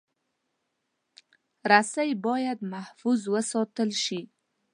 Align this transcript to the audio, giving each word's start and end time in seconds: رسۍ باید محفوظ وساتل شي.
رسۍ 1.69 2.11
باید 2.25 2.59
محفوظ 2.73 3.19
وساتل 3.33 3.89
شي. 4.03 4.21